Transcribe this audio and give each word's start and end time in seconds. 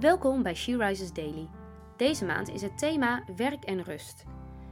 Welkom 0.00 0.42
bij 0.42 0.54
She 0.54 0.76
Rises 0.76 1.12
Daily. 1.12 1.48
Deze 1.96 2.24
maand 2.24 2.48
is 2.48 2.62
het 2.62 2.78
thema 2.78 3.24
werk 3.36 3.64
en 3.64 3.82
rust. 3.82 4.24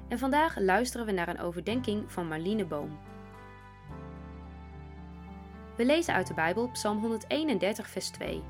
En 0.08 0.18
vandaag 0.18 0.58
luisteren 0.58 1.06
we 1.06 1.12
naar 1.12 1.28
een 1.28 1.40
overdenking 1.40 2.12
van 2.12 2.28
Marlene 2.28 2.64
Boom. 2.64 2.98
We 5.76 5.84
lezen 5.84 6.14
uit 6.14 6.26
de 6.26 6.34
Bijbel 6.34 6.70
Psalm 6.70 7.00
131, 7.00 7.88
vers 7.88 8.10
2. 8.10 8.42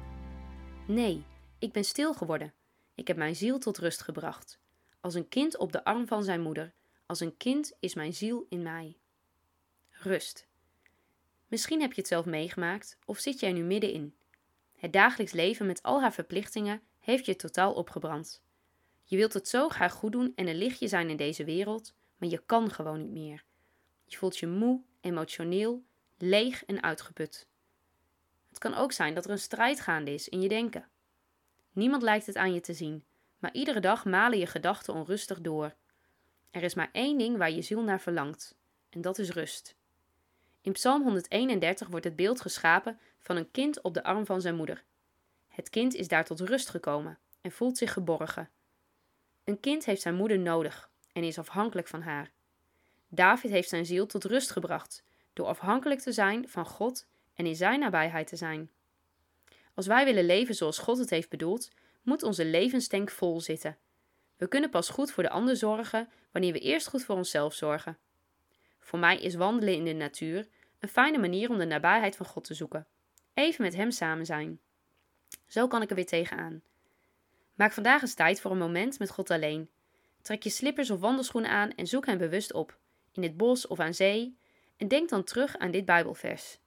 Nee, 0.86 1.24
ik 1.58 1.72
ben 1.72 1.84
stil 1.84 2.14
geworden. 2.14 2.52
Ik 2.94 3.08
heb 3.08 3.16
mijn 3.16 3.36
ziel 3.36 3.58
tot 3.58 3.78
rust 3.78 4.02
gebracht. 4.02 4.58
Als 5.00 5.14
een 5.14 5.28
kind 5.28 5.56
op 5.56 5.72
de 5.72 5.84
arm 5.84 6.06
van 6.06 6.24
zijn 6.24 6.40
moeder, 6.40 6.72
als 7.06 7.20
een 7.20 7.36
kind 7.36 7.72
is 7.80 7.94
mijn 7.94 8.14
ziel 8.14 8.46
in 8.48 8.62
mij. 8.62 8.96
Rust. 9.90 10.46
Misschien 11.48 11.80
heb 11.80 11.92
je 11.92 12.00
het 12.00 12.10
zelf 12.10 12.24
meegemaakt 12.24 12.98
of 13.04 13.18
zit 13.18 13.40
jij 13.40 13.52
nu 13.52 13.62
middenin. 13.62 14.14
Het 14.84 14.92
dagelijks 14.92 15.32
leven 15.32 15.66
met 15.66 15.82
al 15.82 16.00
haar 16.00 16.12
verplichtingen 16.12 16.82
heeft 17.00 17.26
je 17.26 17.36
totaal 17.36 17.72
opgebrand. 17.72 18.42
Je 19.04 19.16
wilt 19.16 19.32
het 19.32 19.48
zo 19.48 19.68
graag 19.68 19.92
goed 19.92 20.12
doen 20.12 20.32
en 20.34 20.46
een 20.46 20.56
lichtje 20.58 20.88
zijn 20.88 21.10
in 21.10 21.16
deze 21.16 21.44
wereld, 21.44 21.94
maar 22.16 22.28
je 22.28 22.42
kan 22.46 22.70
gewoon 22.70 22.98
niet 22.98 23.10
meer. 23.10 23.44
Je 24.04 24.16
voelt 24.16 24.38
je 24.38 24.46
moe, 24.46 24.82
emotioneel, 25.00 25.84
leeg 26.18 26.64
en 26.64 26.82
uitgeput. 26.82 27.46
Het 28.48 28.58
kan 28.58 28.74
ook 28.74 28.92
zijn 28.92 29.14
dat 29.14 29.24
er 29.24 29.30
een 29.30 29.38
strijd 29.38 29.80
gaande 29.80 30.14
is 30.14 30.28
in 30.28 30.40
je 30.40 30.48
denken. 30.48 30.88
Niemand 31.72 32.02
lijkt 32.02 32.26
het 32.26 32.36
aan 32.36 32.54
je 32.54 32.60
te 32.60 32.74
zien, 32.74 33.04
maar 33.38 33.52
iedere 33.52 33.80
dag 33.80 34.04
malen 34.04 34.38
je 34.38 34.46
gedachten 34.46 34.94
onrustig 34.94 35.40
door. 35.40 35.74
Er 36.50 36.62
is 36.62 36.74
maar 36.74 36.90
één 36.92 37.18
ding 37.18 37.36
waar 37.36 37.50
je 37.50 37.62
ziel 37.62 37.82
naar 37.82 38.00
verlangt, 38.00 38.56
en 38.90 39.00
dat 39.00 39.18
is 39.18 39.30
rust. 39.30 39.76
In 40.60 40.72
Psalm 40.72 41.02
131 41.02 41.88
wordt 41.88 42.04
het 42.04 42.16
beeld 42.16 42.40
geschapen 42.40 42.98
van 43.24 43.36
een 43.36 43.50
kind 43.50 43.82
op 43.82 43.94
de 43.94 44.02
arm 44.02 44.26
van 44.26 44.40
zijn 44.40 44.56
moeder. 44.56 44.84
Het 45.48 45.70
kind 45.70 45.94
is 45.94 46.08
daar 46.08 46.24
tot 46.24 46.40
rust 46.40 46.68
gekomen 46.68 47.18
en 47.40 47.52
voelt 47.52 47.78
zich 47.78 47.92
geborgen. 47.92 48.50
Een 49.44 49.60
kind 49.60 49.84
heeft 49.84 50.02
zijn 50.02 50.14
moeder 50.14 50.38
nodig 50.38 50.90
en 51.12 51.24
is 51.24 51.38
afhankelijk 51.38 51.88
van 51.88 52.02
haar. 52.02 52.32
David 53.08 53.50
heeft 53.50 53.68
zijn 53.68 53.86
ziel 53.86 54.06
tot 54.06 54.24
rust 54.24 54.50
gebracht 54.50 55.02
door 55.32 55.46
afhankelijk 55.46 56.00
te 56.00 56.12
zijn 56.12 56.48
van 56.48 56.66
God 56.66 57.06
en 57.34 57.46
in 57.46 57.56
zijn 57.56 57.80
nabijheid 57.80 58.26
te 58.26 58.36
zijn. 58.36 58.70
Als 59.74 59.86
wij 59.86 60.04
willen 60.04 60.26
leven 60.26 60.54
zoals 60.54 60.78
God 60.78 60.98
het 60.98 61.10
heeft 61.10 61.28
bedoeld, 61.28 61.70
moet 62.02 62.22
onze 62.22 62.44
levenstank 62.44 63.10
vol 63.10 63.40
zitten. 63.40 63.78
We 64.36 64.48
kunnen 64.48 64.70
pas 64.70 64.88
goed 64.88 65.10
voor 65.10 65.22
de 65.22 65.30
ander 65.30 65.56
zorgen 65.56 66.08
wanneer 66.32 66.52
we 66.52 66.58
eerst 66.58 66.88
goed 66.88 67.04
voor 67.04 67.16
onszelf 67.16 67.54
zorgen. 67.54 67.98
Voor 68.78 68.98
mij 68.98 69.18
is 69.18 69.34
wandelen 69.34 69.74
in 69.74 69.84
de 69.84 69.92
natuur 69.92 70.48
een 70.78 70.88
fijne 70.88 71.18
manier 71.18 71.50
om 71.50 71.58
de 71.58 71.64
nabijheid 71.64 72.16
van 72.16 72.26
God 72.26 72.44
te 72.44 72.54
zoeken. 72.54 72.86
Even 73.34 73.64
met 73.64 73.74
Hem 73.74 73.90
samen 73.90 74.26
zijn. 74.26 74.60
Zo 75.46 75.66
kan 75.66 75.82
ik 75.82 75.90
er 75.90 75.96
weer 75.96 76.06
tegenaan. 76.06 76.62
Maak 77.54 77.72
vandaag 77.72 78.02
eens 78.02 78.14
tijd 78.14 78.40
voor 78.40 78.50
een 78.50 78.58
moment 78.58 78.98
met 78.98 79.10
God 79.10 79.30
alleen. 79.30 79.70
Trek 80.22 80.42
je 80.42 80.50
slippers 80.50 80.90
of 80.90 81.00
wandelschoenen 81.00 81.50
aan 81.50 81.70
en 81.70 81.86
zoek 81.86 82.06
Hem 82.06 82.18
bewust 82.18 82.52
op, 82.52 82.78
in 83.12 83.22
het 83.22 83.36
bos 83.36 83.66
of 83.66 83.80
aan 83.80 83.94
zee, 83.94 84.38
en 84.76 84.88
denk 84.88 85.08
dan 85.08 85.24
terug 85.24 85.56
aan 85.56 85.70
dit 85.70 85.84
Bijbelvers. 85.84 86.58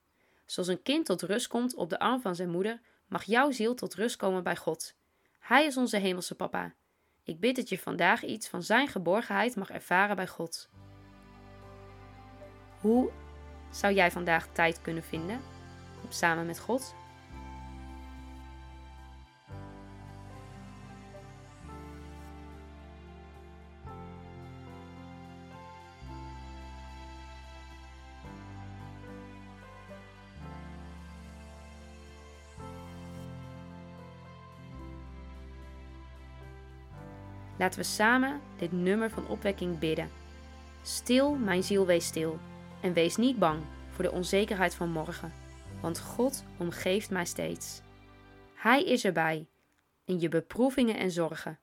Zoals 0.46 0.70
een 0.70 0.82
kind 0.82 1.06
tot 1.06 1.22
rust 1.22 1.48
komt 1.48 1.76
op 1.76 1.90
de 1.90 2.00
arm 2.00 2.22
van 2.22 2.36
zijn 2.36 2.50
moeder, 2.50 2.82
mag 3.08 3.24
jouw 3.24 3.52
ziel 3.52 3.76
tot 3.76 3.96
rust 3.96 4.16
komen 4.16 4.44
bij 4.44 4.56
God. 4.56 4.96
Hij 5.40 5.66
is 5.66 5.78
onze 5.78 5.98
hemelse 5.98 6.36
papa. 6.36 6.74
Ik 7.24 7.40
bid 7.40 7.56
dat 7.56 7.70
je 7.70 7.80
vandaag 7.80 8.24
iets 8.24 8.48
van 8.48 8.64
Zijn 8.64 8.88
geborgenheid 8.88 9.56
mag 9.56 9.70
ervaren 9.70 10.16
bij 10.16 10.28
God. 10.28 10.70
Hoe 12.82 13.12
zou 13.72 13.94
jij 13.94 14.12
vandaag 14.12 14.48
tijd 14.52 14.82
kunnen 14.82 15.04
vinden 15.04 15.57
samen 16.10 16.46
met 16.46 16.60
God? 16.60 16.96
Laten 37.58 37.80
we 37.80 37.86
samen 37.86 38.42
dit 38.58 38.72
nummer 38.72 39.10
van 39.10 39.28
opwekking 39.28 39.80
bidden. 39.80 40.10
Stil, 40.82 41.36
mijn 41.36 41.64
ziel, 41.64 41.86
wees 41.86 42.06
stil. 42.06 42.40
En 42.82 42.94
wees 42.94 43.16
niet 43.16 43.40
bang 43.40 43.60
voor 43.92 44.04
de 44.04 44.12
onzekerheid 44.12 44.76
van 44.76 44.90
morgen, 44.90 45.34
want 45.82 46.00
God 46.00 46.44
omgeeft 46.58 47.10
mij 47.10 47.26
steeds. 47.26 47.82
Hij 48.54 48.84
is 48.84 49.06
erbij 49.06 49.48
in 50.06 50.20
je 50.20 50.30
beproevingen 50.30 50.98
en 50.98 51.12
zorgen. 51.12 51.60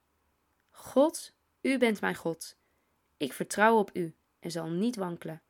God, 0.70 1.34
u 1.60 1.78
bent 1.78 2.00
mijn 2.00 2.14
God. 2.14 2.56
Ik 3.16 3.32
vertrouw 3.32 3.78
op 3.78 3.90
u 3.92 4.14
en 4.40 4.50
zal 4.50 4.70
niet 4.70 4.96
wankelen. 4.96 5.42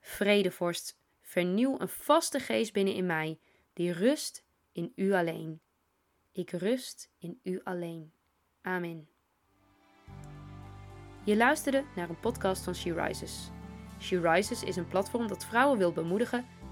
Vredevorst, 0.00 0.98
vernieuw 1.20 1.80
een 1.80 1.88
vaste 1.88 2.38
geest 2.38 2.72
binnen 2.72 2.94
in 2.94 3.06
mij, 3.06 3.38
die 3.72 3.92
rust 3.92 4.44
in 4.72 4.92
u 4.94 5.12
alleen. 5.12 5.60
Ik 6.32 6.50
rust 6.50 7.10
in 7.18 7.40
u 7.42 7.60
alleen. 7.64 8.12
Amen. 8.62 9.08
Je 11.24 11.36
luisterde 11.36 11.84
naar 11.96 12.08
een 12.08 12.20
podcast 12.20 12.64
van 12.64 12.74
She 12.74 12.92
Rises. 12.92 13.50
She 14.00 14.20
Rises 14.20 14.62
is 14.62 14.76
een 14.76 14.88
platform 14.88 15.28
dat 15.28 15.44
vrouwen 15.44 15.78
wil 15.78 15.92
bemoedigen 15.92 16.46